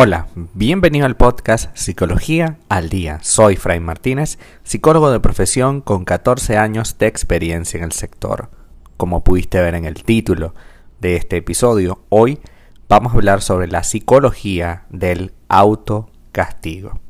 Hola, 0.00 0.28
bienvenido 0.54 1.06
al 1.06 1.16
podcast 1.16 1.76
Psicología 1.76 2.58
al 2.68 2.88
Día. 2.88 3.18
Soy 3.20 3.56
Fray 3.56 3.80
Martínez, 3.80 4.38
psicólogo 4.62 5.10
de 5.10 5.18
profesión 5.18 5.80
con 5.80 6.04
14 6.04 6.56
años 6.56 6.98
de 6.98 7.08
experiencia 7.08 7.78
en 7.78 7.82
el 7.82 7.90
sector. 7.90 8.48
Como 8.96 9.24
pudiste 9.24 9.60
ver 9.60 9.74
en 9.74 9.86
el 9.86 10.04
título 10.04 10.54
de 11.00 11.16
este 11.16 11.38
episodio, 11.38 12.04
hoy 12.10 12.38
vamos 12.88 13.12
a 13.12 13.16
hablar 13.16 13.42
sobre 13.42 13.66
la 13.66 13.82
psicología 13.82 14.84
del 14.88 15.32
autocastigo. 15.48 17.00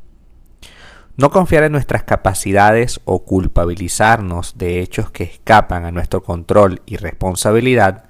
No 1.15 1.29
confiar 1.29 1.65
en 1.65 1.73
nuestras 1.73 2.05
capacidades 2.05 3.01
o 3.05 3.23
culpabilizarnos 3.23 4.57
de 4.57 4.81
hechos 4.81 5.11
que 5.11 5.25
escapan 5.25 5.85
a 5.85 5.91
nuestro 5.91 6.23
control 6.23 6.81
y 6.87 6.97
responsabilidad 6.97 8.05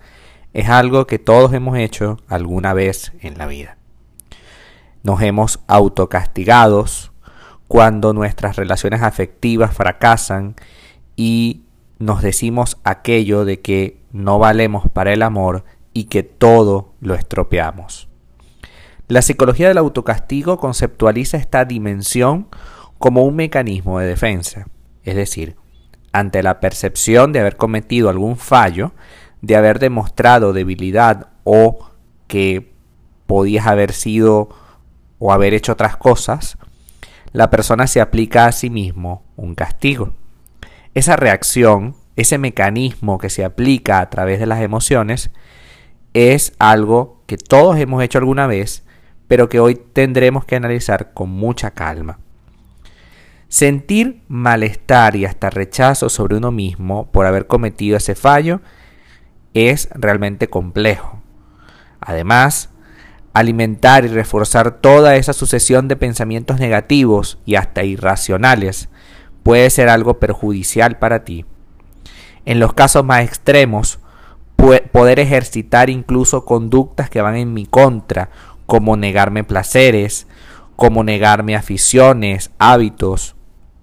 es 0.54 0.70
algo 0.70 1.06
que 1.06 1.20
todos 1.20 1.52
hemos 1.52 1.78
hecho 1.78 2.18
alguna 2.30 2.72
vez 2.72 3.12
en 3.20 3.38
la 3.38 3.46
vida 3.46 3.79
nos 5.04 5.22
hemos 5.22 5.60
autocastigados 5.68 7.12
cuando 7.68 8.14
nuestras 8.14 8.56
relaciones 8.56 9.02
afectivas 9.02 9.74
fracasan 9.74 10.56
y 11.16 11.62
nos 12.00 12.22
decimos 12.22 12.78
aquello 12.84 13.46
de 13.46 13.62
que 13.62 14.02
no 14.12 14.40
valemos 14.40 14.90
para 14.90 15.14
el 15.14 15.22
amor 15.22 15.64
y 15.94 16.06
que 16.06 16.24
todo 16.24 16.94
lo 17.02 17.14
estropeamos. 17.14 18.08
La 19.08 19.22
psicología 19.22 19.68
del 19.68 19.78
autocastigo 19.78 20.58
conceptualiza 20.58 21.38
esta 21.38 21.66
dimensión 21.66 22.48
como 22.98 23.24
un 23.24 23.36
mecanismo 23.36 24.00
de 24.00 24.08
defensa, 24.08 24.68
es 25.04 25.16
decir, 25.16 25.56
ante 26.12 26.44
la 26.44 26.60
percepción 26.60 27.34
de 27.34 27.40
haber 27.40 27.58
cometido 27.58 28.10
algún 28.10 28.38
fallo, 28.38 28.94
de 29.42 29.56
haber 29.56 29.80
demostrado 29.80 30.54
debilidad 30.54 31.30
o 31.44 31.90
que 32.28 32.74
podías 33.26 33.68
haber 33.68 33.94
sido 33.94 34.50
o 35.20 35.32
haber 35.32 35.54
hecho 35.54 35.74
otras 35.74 35.98
cosas, 35.98 36.58
la 37.32 37.50
persona 37.50 37.86
se 37.86 38.02
aplica 38.02 38.46
a 38.46 38.52
sí 38.52 38.70
mismo 38.70 39.24
un 39.36 39.54
castigo. 39.54 40.14
Esa 40.94 41.16
reacción, 41.16 41.96
ese 42.16 42.38
mecanismo 42.38 43.20
que 43.20 43.30
se 43.30 43.46
aplica 43.46 44.00
a 44.00 44.10
través 44.10 44.40
de 44.40 44.48
las 44.48 44.62
emociones, 44.62 45.30
es 46.14 46.54
algo 46.58 47.22
que 47.28 47.38
todos 47.38 47.78
hemos 47.78 48.02
hecho 48.04 48.18
alguna 48.18 48.48
vez, 48.48 48.84
pero 49.28 49.48
que 49.50 49.60
hoy 49.60 49.76
tendremos 49.76 50.46
que 50.46 50.56
analizar 50.56 51.14
con 51.14 51.30
mucha 51.30 51.72
calma. 51.72 52.20
Sentir 53.48 54.22
malestar 54.28 55.16
y 55.16 55.26
hasta 55.26 55.50
rechazo 55.50 56.10
sobre 56.10 56.38
uno 56.38 56.52
mismo 56.52 57.12
por 57.12 57.26
haber 57.26 57.48
cometido 57.48 57.98
ese 57.98 58.16
fallo 58.16 58.62
es 59.54 59.90
realmente 59.94 60.50
complejo. 60.50 61.22
Además, 62.00 62.70
alimentar 63.34 64.06
y 64.06 64.08
reforzar 64.08 64.80
toda 64.82 65.16
esa 65.16 65.34
sucesión 65.34 65.88
de 65.88 65.96
pensamientos 65.96 66.60
negativos 66.60 67.40
y 67.46 67.56
hasta 67.56 67.84
irracionales 67.84 68.90
puede 69.44 69.70
ser 69.70 69.90
algo 69.90 70.20
perjudicial 70.20 70.98
para 70.98 71.24
ti. 71.24 71.46
En 72.46 72.60
los 72.60 72.74
casos 72.74 73.06
más 73.06 73.24
extremos, 73.24 74.00
poder 74.56 75.20
ejercitar 75.20 75.90
incluso 75.90 76.46
conductas 76.46 77.10
que 77.10 77.22
van 77.22 77.36
en 77.36 77.54
mi 77.54 77.66
contra, 77.66 78.30
como 78.66 78.98
negarme 78.98 79.44
placeres, 79.44 80.28
como 80.76 81.04
negarme 81.04 81.56
aficiones, 81.56 82.52
hábitos, 82.60 83.36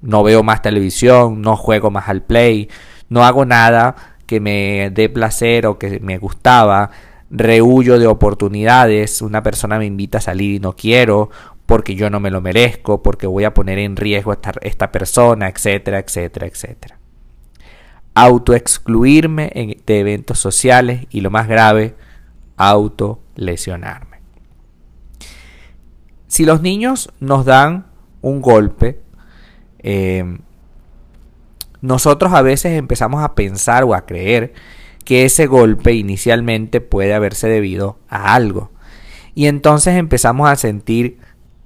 no 0.02 0.22
veo 0.22 0.42
más 0.42 0.62
televisión, 0.62 1.42
no 1.42 1.56
juego 1.56 1.90
más 1.90 2.08
al 2.08 2.22
play, 2.22 2.68
no 3.08 3.24
hago 3.24 3.44
nada 3.44 4.16
que 4.26 4.40
me 4.40 4.90
dé 4.90 5.08
placer 5.08 5.66
o 5.66 5.78
que 5.78 6.00
me 6.00 6.18
gustaba, 6.18 6.90
rehuyo 7.30 7.98
de 7.98 8.06
oportunidades, 8.06 9.22
una 9.22 9.42
persona 9.42 9.78
me 9.78 9.86
invita 9.86 10.18
a 10.18 10.20
salir 10.20 10.54
y 10.54 10.60
no 10.60 10.74
quiero, 10.74 11.30
porque 11.66 11.96
yo 11.96 12.10
no 12.10 12.20
me 12.20 12.30
lo 12.30 12.40
merezco, 12.40 13.02
porque 13.02 13.26
voy 13.26 13.44
a 13.44 13.54
poner 13.54 13.78
en 13.78 13.96
riesgo 13.96 14.32
a 14.32 14.38
esta, 14.60 14.92
persona, 14.92 15.48
etcétera, 15.48 15.98
etcétera, 15.98 16.46
etcétera. 16.46 16.98
Autoexcluirme 18.14 19.76
de 19.84 20.00
eventos 20.00 20.38
sociales 20.38 21.06
y 21.10 21.20
lo 21.20 21.30
más 21.30 21.48
grave, 21.48 21.94
autolesionarme. 22.56 24.20
Si 26.28 26.44
los 26.44 26.62
niños 26.62 27.12
nos 27.20 27.44
dan 27.44 27.86
un 28.22 28.40
golpe, 28.40 29.00
eh, 29.80 30.38
nosotros 31.80 32.32
a 32.32 32.42
veces 32.42 32.72
empezamos 32.72 33.22
a 33.22 33.34
pensar 33.34 33.84
o 33.84 33.94
a 33.94 34.06
creer 34.06 34.54
que 35.06 35.24
ese 35.24 35.46
golpe 35.46 35.92
inicialmente 35.94 36.80
puede 36.82 37.14
haberse 37.14 37.48
debido 37.48 38.00
a 38.08 38.34
algo. 38.34 38.72
Y 39.34 39.46
entonces 39.46 39.94
empezamos 39.94 40.50
a 40.50 40.56
sentir 40.56 41.18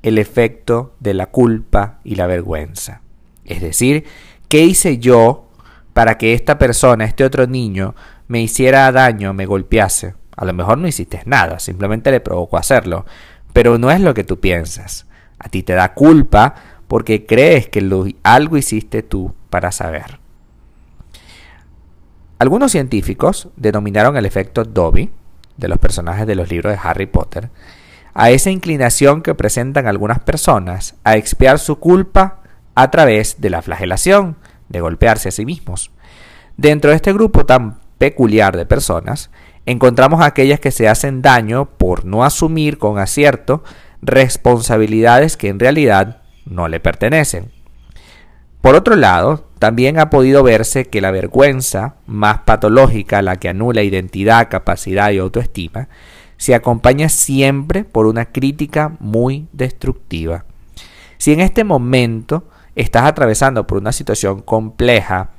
el 0.03 0.19
efecto 0.19 0.95
de 1.01 1.15
la 1.15 1.27
culpa 1.27 2.01
y 2.05 2.17
la 2.17 2.27
vergüenza. 2.27 3.01
Es 3.47 3.63
decir, 3.63 4.05
¿qué 4.49 4.65
hice 4.65 4.99
yo 4.99 5.49
para 5.95 6.19
que 6.19 6.35
esta 6.35 6.59
persona, 6.59 7.07
este 7.07 7.25
otro 7.25 7.47
niño, 7.47 7.95
me 8.29 8.43
hiciera 8.43 8.93
daño, 8.93 9.33
me 9.33 9.47
golpease? 9.47 10.15
A 10.37 10.45
lo 10.45 10.53
mejor 10.53 10.77
no 10.77 10.87
hiciste 10.87 11.23
nada, 11.25 11.59
simplemente 11.61 12.11
le 12.11 12.21
provocó 12.21 12.59
hacerlo. 12.59 13.07
Pero 13.55 13.79
no 13.79 13.91
es 13.91 14.01
lo 14.01 14.13
que 14.13 14.23
tú 14.23 14.39
piensas. 14.39 15.07
A 15.39 15.49
ti 15.49 15.63
te 15.63 15.73
da 15.73 15.95
culpa 15.95 16.55
porque 16.89 17.25
crees 17.25 17.69
que 17.69 18.15
algo 18.23 18.59
hiciste 18.59 19.03
tú 19.03 19.35
para 19.49 19.73
saber. 19.73 20.20
Algunos 22.41 22.73
científicos 22.73 23.49
denominaron 23.57 24.17
el 24.17 24.25
efecto 24.25 24.65
Dobby 24.65 25.11
de 25.59 25.69
los 25.69 25.77
personajes 25.77 26.27
de 26.27 26.35
los 26.35 26.49
libros 26.49 26.73
de 26.73 26.81
Harry 26.83 27.05
Potter 27.05 27.51
a 28.15 28.31
esa 28.31 28.51
inclinación 28.51 29.21
que 29.21 29.35
presentan 29.35 29.87
algunas 29.87 30.21
personas 30.21 30.95
a 31.05 31.19
expiar 31.19 31.59
su 31.59 31.79
culpa 31.79 32.41
a 32.75 32.91
través 32.91 33.43
de 33.43 33.51
la 33.51 33.61
flagelación, 33.61 34.37
de 34.71 34.81
golpearse 34.81 35.29
a 35.29 35.33
sí 35.33 35.45
mismos. 35.45 35.91
Dentro 36.57 36.89
de 36.89 36.97
este 36.97 37.13
grupo 37.13 37.45
tan 37.45 37.79
peculiar 37.99 38.57
de 38.57 38.65
personas, 38.65 39.29
encontramos 39.67 40.23
aquellas 40.23 40.61
que 40.61 40.71
se 40.71 40.89
hacen 40.89 41.21
daño 41.21 41.67
por 41.67 42.07
no 42.07 42.25
asumir 42.25 42.79
con 42.79 42.99
acierto 42.99 43.63
responsabilidades 44.01 45.37
que 45.37 45.49
en 45.49 45.61
realidad 45.61 46.23
no 46.47 46.69
le 46.69 46.81
pertenecen. 46.81 47.53
Por 48.63 48.77
otro 48.77 48.97
lado, 48.97 49.50
también 49.61 49.99
ha 49.99 50.09
podido 50.09 50.43
verse 50.43 50.87
que 50.87 51.03
la 51.03 51.11
vergüenza, 51.11 51.97
más 52.07 52.39
patológica, 52.39 53.21
la 53.21 53.37
que 53.37 53.51
anula 53.51 53.83
identidad, 53.83 54.49
capacidad 54.49 55.11
y 55.11 55.19
autoestima, 55.19 55.91
se 56.39 56.55
acompaña 56.55 57.11
siempre 57.11 57.85
por 57.85 58.07
una 58.07 58.25
crítica 58.25 58.97
muy 59.01 59.49
destructiva. 59.53 60.47
Si 61.19 61.35
en 61.35 61.41
este 61.41 61.65
momento 61.65 62.49
estás 62.75 63.05
atravesando 63.05 63.67
por 63.67 63.77
una 63.77 63.93
situación 63.93 64.41
compleja, 64.41 65.33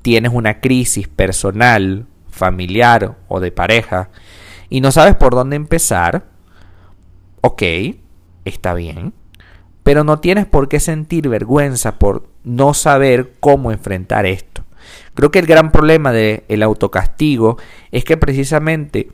tienes 0.00 0.30
una 0.32 0.60
crisis 0.60 1.08
personal, 1.08 2.06
familiar 2.30 3.16
o 3.26 3.40
de 3.40 3.50
pareja, 3.50 4.10
y 4.68 4.80
no 4.80 4.92
sabes 4.92 5.16
por 5.16 5.34
dónde 5.34 5.56
empezar, 5.56 6.26
ok, 7.40 7.62
está 8.44 8.74
bien, 8.74 9.12
pero 9.86 10.02
no 10.02 10.18
tienes 10.18 10.46
por 10.46 10.68
qué 10.68 10.80
sentir 10.80 11.28
vergüenza 11.28 11.96
por 12.00 12.28
no 12.42 12.74
saber 12.74 13.34
cómo 13.38 13.70
enfrentar 13.70 14.26
esto. 14.26 14.64
Creo 15.14 15.30
que 15.30 15.38
el 15.38 15.46
gran 15.46 15.70
problema 15.70 16.10
del 16.10 16.64
autocastigo 16.64 17.56
es 17.92 18.02
que 18.02 18.16
precisamente 18.16 19.12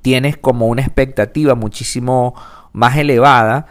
tienes 0.00 0.36
como 0.36 0.68
una 0.68 0.82
expectativa 0.82 1.56
muchísimo 1.56 2.36
más 2.72 2.96
elevada 2.96 3.66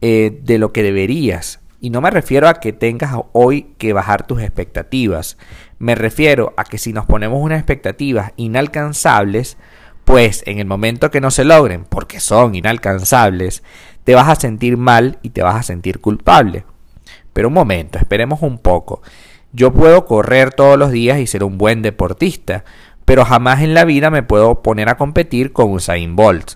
eh, 0.00 0.40
de 0.42 0.56
lo 0.56 0.72
que 0.72 0.82
deberías. 0.82 1.60
Y 1.82 1.90
no 1.90 2.00
me 2.00 2.10
refiero 2.10 2.48
a 2.48 2.54
que 2.54 2.72
tengas 2.72 3.14
hoy 3.32 3.74
que 3.76 3.92
bajar 3.92 4.26
tus 4.26 4.40
expectativas. 4.40 5.36
Me 5.78 5.94
refiero 5.94 6.54
a 6.56 6.64
que 6.64 6.78
si 6.78 6.94
nos 6.94 7.04
ponemos 7.04 7.42
unas 7.42 7.58
expectativas 7.58 8.32
inalcanzables, 8.36 9.58
pues 10.04 10.42
en 10.46 10.58
el 10.58 10.66
momento 10.66 11.10
que 11.10 11.20
no 11.20 11.30
se 11.30 11.44
logren, 11.44 11.84
porque 11.84 12.20
son 12.20 12.54
inalcanzables, 12.54 13.62
te 14.04 14.14
vas 14.14 14.28
a 14.28 14.34
sentir 14.34 14.76
mal 14.76 15.18
y 15.22 15.30
te 15.30 15.42
vas 15.42 15.56
a 15.56 15.62
sentir 15.62 16.00
culpable. 16.00 16.64
Pero 17.32 17.48
un 17.48 17.54
momento, 17.54 17.98
esperemos 17.98 18.42
un 18.42 18.58
poco. 18.58 19.02
Yo 19.52 19.72
puedo 19.72 20.06
correr 20.06 20.52
todos 20.52 20.78
los 20.78 20.90
días 20.90 21.18
y 21.18 21.26
ser 21.26 21.44
un 21.44 21.58
buen 21.58 21.82
deportista, 21.82 22.64
pero 23.04 23.24
jamás 23.24 23.62
en 23.62 23.74
la 23.74 23.84
vida 23.84 24.10
me 24.10 24.22
puedo 24.22 24.62
poner 24.62 24.88
a 24.88 24.96
competir 24.96 25.52
con 25.52 25.70
Usain 25.72 26.16
Bolt. 26.16 26.52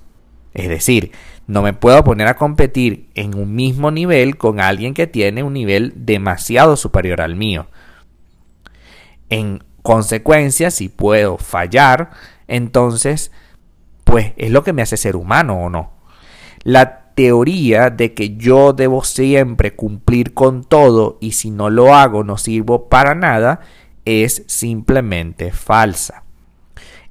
Es 0.54 0.69
decir, 0.69 1.12
no 1.46 1.62
me 1.62 1.75
puedo 1.75 2.02
poner 2.02 2.28
a 2.28 2.37
competir 2.37 3.10
en 3.14 3.37
un 3.37 3.54
mismo 3.54 3.90
nivel 3.90 4.37
con 4.37 4.60
alguien 4.60 4.94
que 4.94 5.06
tiene 5.06 5.42
un 5.42 5.52
nivel 5.52 5.92
demasiado 5.94 6.76
superior 6.76 7.20
al 7.20 7.37
mío. 7.37 7.66
En 9.28 9.62
consecuencia, 9.82 10.70
si 10.70 10.88
puedo 10.88 11.37
fallar, 11.37 12.10
entonces, 12.49 13.31
pues 14.04 14.32
es 14.37 14.50
lo 14.50 14.64
que 14.64 14.72
me 14.72 14.82
hace 14.82 14.96
ser 14.96 15.16
humano 15.16 15.58
o 15.60 15.69
no. 15.69 15.92
La 16.62 17.06
teoría 17.16 17.88
de 17.88 18.12
que 18.12 18.36
yo 18.36 18.74
debo 18.74 19.02
siempre 19.02 19.74
cumplir 19.74 20.34
con 20.34 20.62
todo 20.62 21.16
y 21.18 21.32
si 21.32 21.50
no 21.50 21.70
lo 21.70 21.94
hago 21.94 22.22
no 22.24 22.36
sirvo 22.36 22.90
para 22.90 23.14
nada 23.14 23.60
es 24.04 24.44
simplemente 24.46 25.50
falsa. 25.50 26.24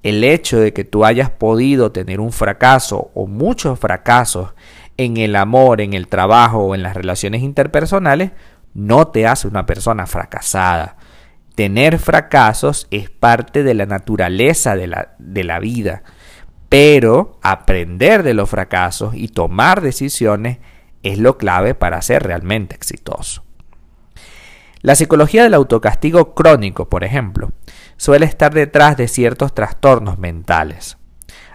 El 0.04 0.24
hecho 0.24 0.60
de 0.60 0.74
que 0.74 0.84
tú 0.84 1.06
hayas 1.06 1.32
podido 1.32 1.92
tener 1.92 2.20
un 2.20 2.32
fracaso 2.32 3.10
o 3.16 3.26
muchos 3.26 3.80
fracasos 3.80 4.54
en 4.98 5.18
el 5.18 5.36
amor, 5.36 5.82
en 5.82 5.96
el 5.96 6.08
trabajo 6.08 6.60
o 6.60 6.76
en 6.76 6.84
las 6.84 6.94
relaciones 6.94 7.42
interpersonales, 7.42 8.32
no 8.76 9.08
te 9.08 9.26
hace 9.26 9.48
una 9.48 9.66
persona 9.66 10.06
fracasada. 10.06 10.98
Tener 11.56 11.98
fracasos 11.98 12.88
es 12.92 13.10
parte 13.10 13.64
de 13.64 13.74
la 13.74 13.88
naturaleza 13.88 14.76
de 14.76 14.86
la, 14.86 15.16
de 15.18 15.44
la 15.44 15.60
vida, 15.60 16.04
pero 16.78 17.40
aprender 17.42 18.22
de 18.22 18.34
los 18.34 18.50
fracasos 18.50 19.16
y 19.16 19.30
tomar 19.30 19.80
decisiones 19.80 20.58
es 21.04 21.18
lo 21.20 21.38
clave 21.38 21.74
para 21.74 22.02
ser 22.02 22.24
realmente 22.24 22.76
exitoso. 22.76 23.46
La 24.82 24.96
psicología 24.96 25.44
del 25.44 25.54
autocastigo 25.54 26.36
crónico, 26.36 26.90
por 26.90 27.06
ejemplo, 27.06 27.54
suele 27.96 28.26
estar 28.26 28.54
detrás 28.54 28.98
de 28.98 29.08
ciertos 29.08 29.56
trastornos 29.56 30.20
mentales. 30.20 30.98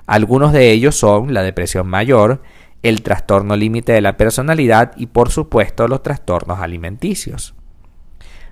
Algunos 0.06 0.54
de 0.54 0.70
ellos 0.70 0.96
son 0.96 1.34
la 1.34 1.42
depresión 1.42 1.86
mayor, 1.86 2.40
el 2.82 3.02
trastorno 3.02 3.56
límite 3.56 3.92
de 3.92 4.00
la 4.00 4.16
personalidad 4.16 4.92
y 4.96 5.08
por 5.08 5.28
supuesto 5.28 5.86
los 5.86 6.02
trastornos 6.02 6.60
alimenticios. 6.60 7.54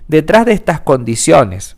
Detrás 0.07 0.45
de 0.45 0.53
estas 0.53 0.81
condiciones 0.81 1.77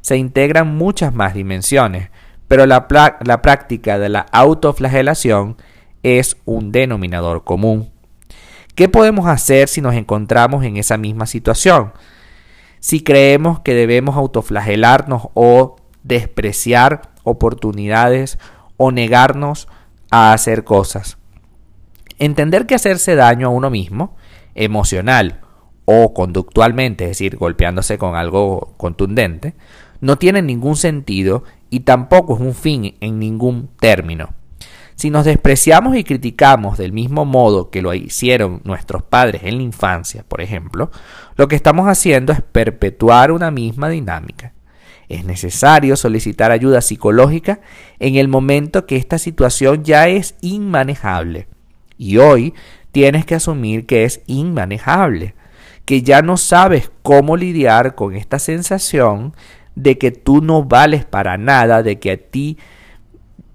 se 0.00 0.16
integran 0.16 0.76
muchas 0.76 1.12
más 1.12 1.34
dimensiones, 1.34 2.10
pero 2.48 2.64
la, 2.66 2.88
práctica 2.88 3.98
de 3.98 4.08
la 4.08 4.26
autoflagelación 4.32 5.56
es 6.02 6.38
un 6.46 6.72
denominador 6.72 7.44
común. 7.44 7.90
¿Qué 8.74 8.88
podemos 8.88 9.26
hacer 9.26 9.68
si 9.68 9.80
nos 9.80 9.94
encontramos 9.94 10.64
en 10.64 10.78
esa 10.78 10.96
misma 10.96 11.26
situación? 11.26 11.92
Si 12.80 13.02
creemos 13.02 13.60
que 13.60 13.74
debemos 13.74 14.16
autoflagelarnos 14.16 15.28
o 15.34 15.76
despreciar 16.02 17.10
oportunidades 17.22 18.38
o 18.76 18.92
negarnos 18.92 19.68
a 20.10 20.32
hacer 20.32 20.64
cosas. 20.64 21.18
Entender 22.18 22.66
que 22.66 22.74
hacerse 22.74 23.14
daño 23.14 23.48
a 23.48 23.50
uno 23.50 23.68
mismo, 23.68 24.16
emocional 24.54 25.40
o 25.84 26.14
conductualmente, 26.14 27.04
es 27.04 27.10
decir, 27.10 27.36
golpeándose 27.36 27.98
con 27.98 28.14
algo 28.14 28.74
contundente, 28.76 29.54
no 30.00 30.16
tiene 30.16 30.42
ningún 30.42 30.76
sentido 30.76 31.44
y 31.70 31.80
tampoco 31.80 32.34
es 32.34 32.40
un 32.40 32.54
fin 32.54 32.94
en 33.00 33.18
ningún 33.18 33.68
término. 33.78 34.34
Si 34.94 35.10
nos 35.10 35.24
despreciamos 35.24 35.96
y 35.96 36.02
criticamos 36.02 36.76
del 36.76 36.92
mismo 36.92 37.24
modo 37.24 37.70
que 37.70 37.82
lo 37.82 37.94
hicieron 37.94 38.60
nuestros 38.64 39.04
padres 39.04 39.42
en 39.44 39.58
la 39.58 39.62
infancia, 39.62 40.24
por 40.26 40.40
ejemplo, 40.40 40.90
lo 41.36 41.46
que 41.46 41.54
estamos 41.54 41.86
haciendo 41.86 42.32
es 42.32 42.42
perpetuar 42.42 43.30
una 43.30 43.52
misma 43.52 43.88
dinámica. 43.88 44.54
Es 45.08 45.24
necesario 45.24 45.96
solicitar 45.96 46.50
ayuda 46.50 46.80
psicológica 46.80 47.60
en 48.00 48.16
el 48.16 48.26
momento 48.26 48.86
que 48.86 48.96
esta 48.96 49.18
situación 49.18 49.84
ya 49.84 50.08
es 50.08 50.34
inmanejable 50.40 51.46
y 51.96 52.18
hoy 52.18 52.54
tienes 52.92 53.24
que 53.24 53.34
asumir 53.36 53.86
que 53.86 54.04
es 54.04 54.22
inmanejable, 54.26 55.34
que 55.84 56.02
ya 56.02 56.22
no 56.22 56.36
sabes 56.36 56.90
cómo 57.02 57.36
lidiar 57.36 57.94
con 57.94 58.14
esta 58.14 58.38
sensación 58.38 59.34
de 59.78 59.96
que 59.96 60.10
tú 60.10 60.42
no 60.42 60.64
vales 60.64 61.04
para 61.04 61.38
nada, 61.38 61.82
de 61.84 62.00
que 62.00 62.10
a 62.10 62.16
ti 62.16 62.58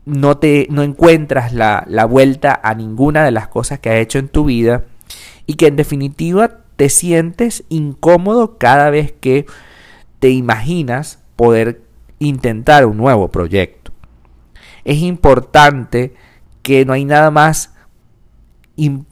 no 0.06 0.38
te 0.38 0.68
no 0.70 0.82
encuentras 0.82 1.54
la, 1.54 1.84
la 1.88 2.06
vuelta 2.06 2.60
a 2.64 2.74
ninguna 2.76 3.24
de 3.26 3.32
las 3.32 3.50
cosas 3.50 3.80
que 3.80 3.90
has 3.90 3.98
hecho 3.98 4.20
en 4.20 4.30
tu 4.30 4.46
vida 4.46 4.86
y 5.46 5.56
que 5.56 5.68
en 5.68 5.76
definitiva 5.76 6.60
te 6.78 6.90
sientes 6.90 7.66
incómodo 7.70 8.58
cada 8.58 8.90
vez 8.90 9.12
que 9.12 9.46
te 10.20 10.30
imaginas 10.30 11.20
poder 11.36 11.82
intentar 12.20 12.86
un 12.86 12.98
nuevo 12.98 13.30
proyecto. 13.30 13.92
Es 14.86 15.00
importante 15.00 16.14
que 16.62 16.86
no 16.86 16.94
hay 16.94 17.04
nada 17.04 17.32
más 17.32 17.74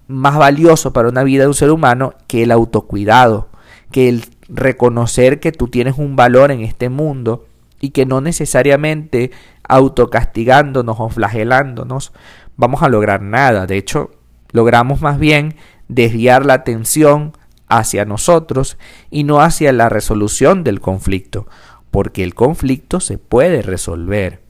más 0.07 0.37
valioso 0.37 0.91
para 0.91 1.09
una 1.09 1.23
vida 1.23 1.43
de 1.43 1.49
un 1.49 1.53
ser 1.53 1.69
humano 1.69 2.15
que 2.27 2.43
el 2.43 2.51
autocuidado, 2.51 3.49
que 3.91 4.09
el 4.09 4.23
reconocer 4.51 5.39
que 5.39 5.51
tú 5.51 5.69
tienes 5.69 5.97
un 5.97 6.15
valor 6.15 6.51
en 6.51 6.61
este 6.61 6.89
mundo 6.89 7.45
y 7.79 7.89
que 7.91 8.05
no 8.05 8.21
necesariamente 8.21 9.31
autocastigándonos 9.63 10.97
o 10.99 11.09
flagelándonos 11.09 12.11
vamos 12.57 12.83
a 12.83 12.89
lograr 12.89 13.21
nada. 13.21 13.65
De 13.65 13.77
hecho, 13.77 14.11
logramos 14.51 15.01
más 15.01 15.17
bien 15.17 15.55
desviar 15.87 16.45
la 16.45 16.53
atención 16.53 17.33
hacia 17.67 18.05
nosotros 18.05 18.77
y 19.09 19.23
no 19.23 19.41
hacia 19.41 19.71
la 19.71 19.89
resolución 19.89 20.63
del 20.63 20.81
conflicto, 20.81 21.47
porque 21.89 22.23
el 22.23 22.35
conflicto 22.35 22.99
se 22.99 23.17
puede 23.17 23.61
resolver. 23.61 24.41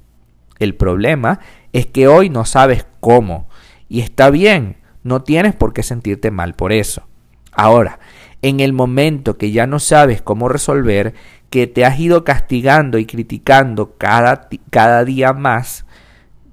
El 0.59 0.75
problema 0.75 1.39
es 1.71 1.85
que 1.85 2.07
hoy 2.07 2.29
no 2.29 2.45
sabes 2.45 2.85
cómo, 2.99 3.47
y 3.87 4.01
está 4.01 4.29
bien, 4.29 4.77
no 5.03 5.21
tienes 5.21 5.55
por 5.55 5.73
qué 5.73 5.83
sentirte 5.83 6.31
mal 6.31 6.53
por 6.53 6.73
eso. 6.73 7.03
Ahora, 7.51 7.99
en 8.41 8.59
el 8.59 8.73
momento 8.73 9.37
que 9.37 9.51
ya 9.51 9.67
no 9.67 9.79
sabes 9.79 10.21
cómo 10.21 10.49
resolver, 10.49 11.13
que 11.49 11.67
te 11.67 11.85
has 11.85 11.99
ido 11.99 12.23
castigando 12.23 12.97
y 12.97 13.05
criticando 13.05 13.97
cada, 13.97 14.49
cada 14.69 15.03
día 15.05 15.33
más, 15.33 15.85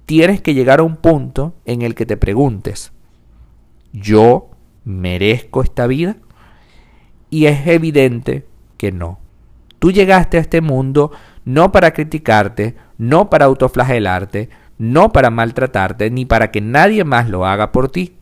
tienes 0.06 0.40
que 0.40 0.54
llegar 0.54 0.80
a 0.80 0.84
un 0.84 0.96
punto 0.96 1.54
en 1.64 1.82
el 1.82 1.94
que 1.94 2.06
te 2.06 2.16
preguntes, 2.16 2.92
¿yo 3.92 4.50
merezco 4.84 5.62
esta 5.62 5.86
vida? 5.86 6.16
Y 7.30 7.46
es 7.46 7.66
evidente 7.66 8.46
que 8.76 8.90
no. 8.90 9.18
Tú 9.78 9.92
llegaste 9.92 10.38
a 10.38 10.40
este 10.40 10.60
mundo 10.60 11.12
no 11.44 11.72
para 11.72 11.92
criticarte, 11.92 12.74
no 12.96 13.30
para 13.30 13.44
autoflagelarte, 13.44 14.50
no 14.78 15.12
para 15.12 15.30
maltratarte, 15.30 16.10
ni 16.10 16.24
para 16.24 16.50
que 16.50 16.60
nadie 16.60 17.04
más 17.04 17.28
lo 17.28 17.46
haga 17.46 17.72
por 17.72 17.90
ti 17.90 18.18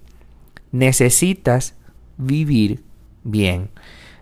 necesitas 0.73 1.75
vivir 2.17 2.85
bien. 3.31 3.71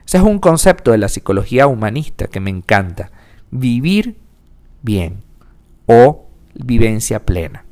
Ese 0.07 0.19
es 0.19 0.23
un 0.23 0.39
concepto 0.39 0.91
de 0.91 0.99
la 0.99 1.09
psicología 1.09 1.67
humanista 1.67 2.27
que 2.27 2.41
me 2.41 2.51
encanta. 2.51 3.11
Vivir 3.51 4.19
bien 4.83 5.23
o 5.87 6.27
vivencia 6.55 7.25
plena. 7.25 7.65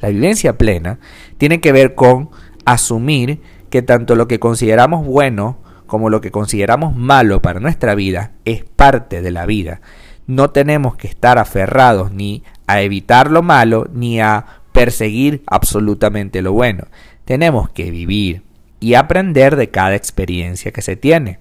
La 0.00 0.08
vivencia 0.08 0.56
plena 0.56 0.98
tiene 1.38 1.60
que 1.60 1.72
ver 1.72 1.94
con 1.94 2.30
asumir 2.64 3.40
que 3.70 3.82
tanto 3.82 4.16
lo 4.16 4.28
que 4.28 4.40
consideramos 4.40 5.06
bueno 5.06 5.58
como 5.86 6.08
lo 6.08 6.20
que 6.20 6.30
consideramos 6.30 6.94
malo 6.94 7.42
para 7.42 7.60
nuestra 7.60 7.94
vida 7.94 8.32
es 8.44 8.64
parte 8.64 9.22
de 9.22 9.30
la 9.30 9.46
vida. 9.46 9.80
No 10.26 10.50
tenemos 10.50 10.96
que 10.96 11.08
estar 11.08 11.38
aferrados 11.38 12.12
ni 12.12 12.44
a 12.66 12.80
evitar 12.82 13.30
lo 13.30 13.42
malo 13.42 13.88
ni 13.92 14.20
a 14.20 14.46
perseguir 14.72 15.42
absolutamente 15.46 16.42
lo 16.42 16.52
bueno. 16.52 16.84
Tenemos 17.24 17.70
que 17.70 17.90
vivir 17.90 18.42
y 18.80 18.94
aprender 18.94 19.56
de 19.56 19.70
cada 19.70 19.94
experiencia 19.94 20.72
que 20.72 20.82
se 20.82 20.96
tiene. 20.96 21.38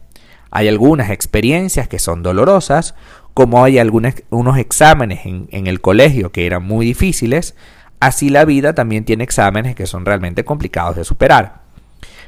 Hay 0.51 0.67
algunas 0.67 1.09
experiencias 1.09 1.87
que 1.87 1.99
son 1.99 2.21
dolorosas, 2.21 2.95
como 3.33 3.63
hay 3.63 3.77
algunos 3.79 4.15
unos 4.29 4.57
exámenes 4.57 5.25
en, 5.25 5.47
en 5.51 5.67
el 5.67 5.79
colegio 5.81 6.31
que 6.31 6.45
eran 6.45 6.63
muy 6.63 6.85
difíciles, 6.85 7.55
así 7.99 8.29
la 8.29 8.45
vida 8.45 8.73
también 8.73 9.05
tiene 9.05 9.23
exámenes 9.23 9.75
que 9.75 9.87
son 9.87 10.05
realmente 10.05 10.43
complicados 10.43 10.95
de 10.95 11.05
superar. 11.05 11.61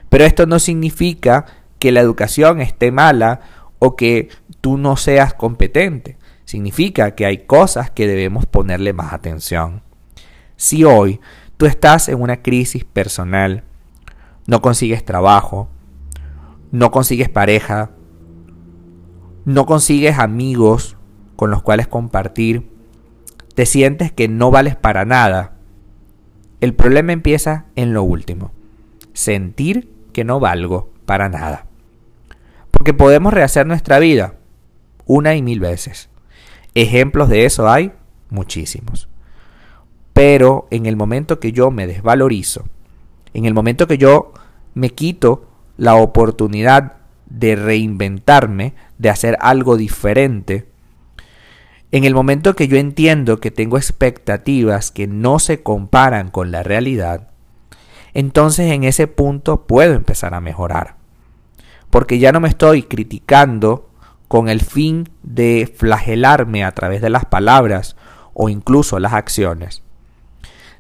Pero 0.10 0.26
esto 0.26 0.46
no 0.46 0.60
significa 0.60 1.46
que 1.80 1.92
la 1.92 2.02
educación 2.02 2.62
esté 2.62 2.92
mala 2.92 3.42
o 3.80 3.96
que 3.96 4.30
tú 4.62 4.78
no 4.78 4.96
seas 4.96 5.34
competente. 5.34 6.18
Significa 6.46 7.16
que 7.16 7.26
hay 7.26 7.40
cosas 7.46 7.90
que 7.90 8.08
debemos 8.08 8.46
ponerle 8.46 8.94
más 8.94 9.14
atención. 9.14 9.82
Si 10.56 10.84
hoy 10.84 11.20
tú 11.58 11.66
estás 11.66 12.10
en 12.10 12.22
una 12.22 12.44
crisis 12.44 12.86
personal, 12.86 13.64
no 14.52 14.62
consigues 14.62 15.06
trabajo, 15.06 15.70
no 16.74 16.92
consigues 16.92 17.30
pareja, 17.30 17.92
no 19.46 19.66
consigues 19.66 20.20
amigos 20.20 20.98
con 21.38 21.52
los 21.52 21.62
cuales 21.62 21.88
compartir, 21.88 22.70
te 23.56 23.66
sientes 23.66 24.12
que 24.12 24.28
no 24.28 24.52
vales 24.52 24.76
para 24.76 25.06
nada, 25.06 25.54
el 26.60 26.74
problema 26.74 27.14
empieza 27.14 27.68
en 27.78 27.94
lo 27.94 28.04
último, 28.04 28.52
sentir 29.14 29.90
que 30.12 30.26
no 30.26 30.42
valgo 30.42 30.92
para 31.06 31.30
nada. 31.30 31.68
Porque 32.72 32.94
podemos 32.94 33.34
rehacer 33.34 33.66
nuestra 33.66 34.00
vida 34.00 34.36
una 35.06 35.34
y 35.34 35.42
mil 35.42 35.62
veces. 35.62 36.10
Ejemplos 36.76 37.30
de 37.30 37.46
eso 37.46 37.70
hay 37.70 37.94
muchísimos. 38.30 39.08
Pero 40.12 40.68
en 40.72 40.88
el 40.88 40.98
momento 40.98 41.40
que 41.40 41.54
yo 41.54 41.72
me 41.72 41.88
desvalorizo, 41.88 42.66
en 43.34 43.46
el 43.46 43.54
momento 43.54 43.88
que 43.88 43.98
yo 43.98 44.34
me 44.74 44.90
quito 44.90 45.48
la 45.78 45.96
oportunidad 45.96 46.98
de 47.26 47.56
reinventarme, 47.56 48.74
de 48.98 49.10
hacer 49.10 49.38
algo 49.42 49.78
diferente, 49.78 50.68
en 51.92 52.06
el 52.06 52.14
momento 52.14 52.56
que 52.56 52.68
yo 52.70 52.78
entiendo 52.78 53.40
que 53.40 53.52
tengo 53.52 53.78
expectativas 53.78 54.92
que 54.92 55.08
no 55.08 55.40
se 55.40 55.62
comparan 55.62 56.30
con 56.30 56.52
la 56.52 56.64
realidad, 56.64 57.30
entonces 58.14 58.72
en 58.72 58.86
ese 58.86 59.08
punto 59.08 59.68
puedo 59.68 59.94
empezar 59.94 60.34
a 60.34 60.42
mejorar. 60.42 60.96
Porque 61.90 62.20
ya 62.20 62.32
no 62.32 62.40
me 62.40 62.48
estoy 62.48 62.84
criticando 62.84 63.90
con 64.30 64.48
el 64.48 64.62
fin 64.62 65.10
de 65.24 65.72
flagelarme 65.76 66.64
a 66.64 66.72
través 66.72 67.02
de 67.02 67.10
las 67.10 67.26
palabras 67.26 67.98
o 68.34 68.48
incluso 68.48 68.98
las 69.00 69.12
acciones, 69.12 69.84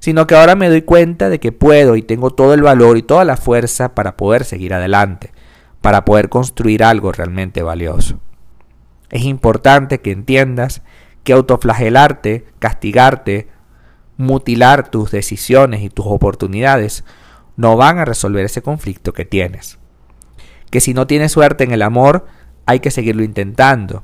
sino 0.01 0.25
que 0.25 0.35
ahora 0.35 0.55
me 0.55 0.67
doy 0.67 0.81
cuenta 0.81 1.29
de 1.29 1.39
que 1.39 1.51
puedo 1.51 1.95
y 1.95 2.01
tengo 2.01 2.31
todo 2.31 2.55
el 2.55 2.63
valor 2.63 2.97
y 2.97 3.03
toda 3.03 3.23
la 3.23 3.37
fuerza 3.37 3.93
para 3.93 4.17
poder 4.17 4.45
seguir 4.45 4.73
adelante, 4.73 5.31
para 5.79 6.05
poder 6.05 6.27
construir 6.27 6.83
algo 6.83 7.11
realmente 7.11 7.61
valioso. 7.61 8.19
Es 9.11 9.23
importante 9.23 10.01
que 10.01 10.11
entiendas 10.11 10.81
que 11.23 11.33
autoflagelarte, 11.33 12.45
castigarte, 12.57 13.49
mutilar 14.17 14.89
tus 14.89 15.11
decisiones 15.11 15.83
y 15.83 15.89
tus 15.89 16.07
oportunidades 16.07 17.03
no 17.55 17.77
van 17.77 17.99
a 17.99 18.05
resolver 18.05 18.45
ese 18.45 18.63
conflicto 18.63 19.13
que 19.13 19.25
tienes. 19.25 19.77
Que 20.71 20.81
si 20.81 20.95
no 20.95 21.05
tienes 21.05 21.31
suerte 21.31 21.63
en 21.63 21.73
el 21.73 21.83
amor, 21.83 22.25
hay 22.65 22.79
que 22.79 22.89
seguirlo 22.89 23.21
intentando. 23.21 24.03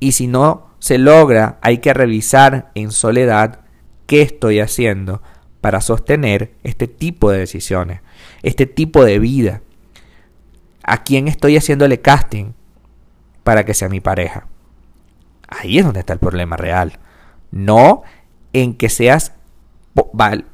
Y 0.00 0.12
si 0.12 0.26
no 0.26 0.68
se 0.80 0.98
logra, 0.98 1.58
hay 1.62 1.78
que 1.78 1.94
revisar 1.94 2.72
en 2.74 2.90
soledad 2.90 3.60
qué 4.10 4.22
estoy 4.22 4.58
haciendo 4.58 5.22
para 5.60 5.80
sostener 5.80 6.52
este 6.64 6.88
tipo 6.88 7.30
de 7.30 7.38
decisiones, 7.38 8.00
este 8.42 8.66
tipo 8.66 9.04
de 9.04 9.20
vida. 9.20 9.62
¿A 10.82 11.04
quién 11.04 11.28
estoy 11.28 11.56
haciéndole 11.56 12.00
casting 12.00 12.54
para 13.44 13.64
que 13.64 13.72
sea 13.72 13.88
mi 13.88 14.00
pareja? 14.00 14.48
Ahí 15.46 15.78
es 15.78 15.84
donde 15.84 16.00
está 16.00 16.12
el 16.12 16.18
problema 16.18 16.56
real. 16.56 16.98
No 17.52 18.02
en 18.52 18.74
que 18.74 18.88
seas 18.88 19.32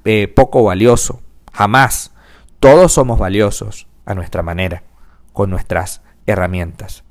eh, 0.04 0.28
poco 0.28 0.62
valioso. 0.62 1.22
Jamás. 1.50 2.12
Todos 2.60 2.92
somos 2.92 3.18
valiosos 3.18 3.86
a 4.04 4.14
nuestra 4.14 4.42
manera, 4.42 4.82
con 5.32 5.48
nuestras 5.48 6.02
herramientas. 6.26 7.04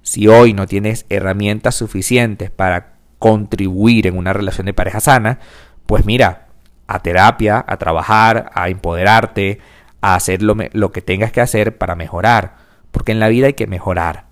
Si 0.00 0.26
hoy 0.26 0.54
no 0.54 0.66
tienes 0.66 1.04
herramientas 1.10 1.74
suficientes 1.74 2.50
para 2.50 2.99
contribuir 3.20 4.08
en 4.08 4.18
una 4.18 4.32
relación 4.32 4.66
de 4.66 4.74
pareja 4.74 4.98
sana, 4.98 5.38
pues 5.86 6.04
mira, 6.04 6.48
a 6.88 6.98
terapia, 6.98 7.64
a 7.64 7.76
trabajar, 7.76 8.50
a 8.54 8.68
empoderarte, 8.68 9.60
a 10.00 10.16
hacer 10.16 10.42
lo, 10.42 10.56
lo, 10.72 10.90
que 10.90 11.02
tengas 11.02 11.30
que 11.30 11.40
hacer 11.40 11.78
para 11.78 11.94
mejorar. 11.94 12.56
Porque 12.90 13.12
en 13.12 13.20
la 13.20 13.28
vida 13.28 13.46
hay 13.46 13.52
que 13.52 13.68
mejorar. 13.68 14.24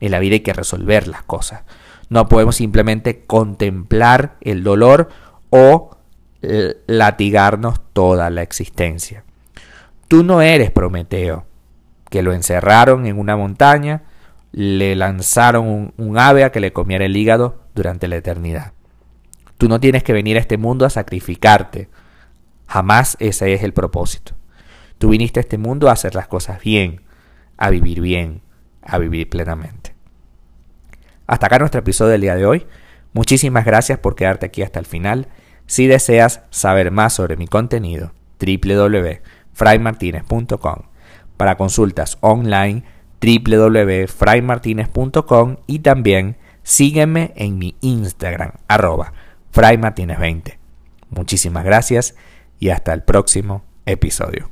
En 0.00 0.12
la 0.12 0.18
vida 0.18 0.34
hay 0.34 0.40
que 0.40 0.54
resolver 0.54 1.06
las 1.06 1.22
cosas. 1.22 1.64
No 2.08 2.28
podemos 2.28 2.56
simplemente 2.56 3.26
contemplar 3.26 4.36
el 4.40 4.64
dolor 4.64 5.10
o 5.50 5.98
latigarnos 6.40 7.80
toda 7.92 8.30
la 8.30 8.42
existencia. 8.42 9.24
Tú 10.06 10.22
no 10.22 10.40
eres 10.40 10.70
Prometeo, 10.70 11.44
que 12.10 12.22
lo 12.22 12.32
encerraron 12.32 13.06
en 13.06 13.18
una 13.18 13.36
montaña, 13.36 14.02
le 14.52 14.96
lanzaron 14.96 15.92
un, 15.96 16.18
ave 16.18 16.44
a 16.44 16.52
que 16.52 16.60
le 16.60 16.72
comiera 16.72 17.04
el 17.04 17.16
hígado 17.16 17.57
durante 17.78 18.08
la 18.08 18.16
eternidad. 18.16 18.72
Tú 19.56 19.68
no 19.68 19.80
tienes 19.80 20.02
que 20.02 20.12
venir 20.12 20.36
a 20.36 20.40
este 20.40 20.58
mundo 20.58 20.84
a 20.84 20.90
sacrificarte. 20.90 21.88
Jamás 22.66 23.16
ese 23.20 23.54
es 23.54 23.62
el 23.62 23.72
propósito. 23.72 24.34
Tú 24.98 25.08
viniste 25.10 25.38
a 25.40 25.42
este 25.42 25.58
mundo 25.58 25.88
a 25.88 25.92
hacer 25.92 26.14
las 26.14 26.28
cosas 26.28 26.60
bien, 26.60 27.00
a 27.56 27.70
vivir 27.70 28.00
bien, 28.00 28.42
a 28.82 28.98
vivir 28.98 29.30
plenamente. 29.30 29.94
Hasta 31.26 31.46
acá 31.46 31.58
nuestro 31.58 31.80
episodio 31.80 32.12
del 32.12 32.20
día 32.20 32.34
de 32.34 32.44
hoy. 32.46 32.66
Muchísimas 33.12 33.64
gracias 33.64 33.98
por 33.98 34.16
quedarte 34.16 34.46
aquí 34.46 34.62
hasta 34.62 34.80
el 34.80 34.86
final. 34.86 35.28
Si 35.66 35.86
deseas 35.86 36.42
saber 36.50 36.90
más 36.90 37.12
sobre 37.12 37.36
mi 37.36 37.46
contenido, 37.46 38.12
www.fraymartinez.com. 38.40 40.76
Para 41.36 41.56
consultas 41.56 42.16
online, 42.20 42.82
www.fraymartinez.com 43.20 45.56
y 45.66 45.80
también 45.80 46.38
sígueme 46.68 47.32
en 47.34 47.56
mi 47.56 47.76
Instagram, 47.80 48.52
arroba 48.68 49.14
fraymartinez20. 49.54 50.58
Muchísimas 51.08 51.64
gracias 51.64 52.14
y 52.60 52.68
hasta 52.68 52.92
el 52.92 53.02
próximo 53.02 53.64
episodio. 53.86 54.50